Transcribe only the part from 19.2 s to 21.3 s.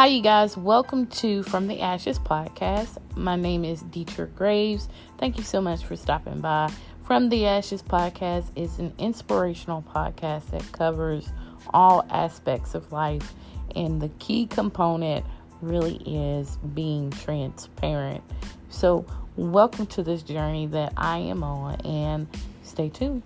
welcome to this journey that I